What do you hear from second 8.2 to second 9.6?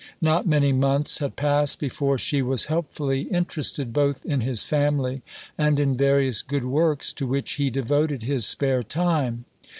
his spare time.